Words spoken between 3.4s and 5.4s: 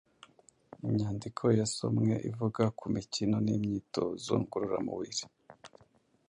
n’imyitozo ngororamubiri